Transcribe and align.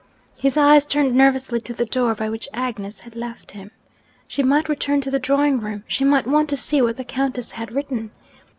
His 0.35 0.57
eyes 0.57 0.87
turned 0.87 1.13
nervously 1.13 1.61
to 1.61 1.75
the 1.75 1.85
door 1.85 2.15
by 2.15 2.27
which 2.27 2.47
Agnes 2.55 3.01
had 3.01 3.15
left 3.15 3.51
him. 3.51 3.69
She 4.27 4.41
might 4.41 4.67
return 4.67 4.99
to 5.01 5.11
the 5.11 5.19
drawing 5.19 5.59
room, 5.59 5.83
she 5.87 6.03
might 6.03 6.25
want 6.25 6.49
to 6.49 6.57
see 6.57 6.81
what 6.81 6.97
the 6.97 7.05
Countess 7.05 7.51
had 7.51 7.71
written. 7.71 8.09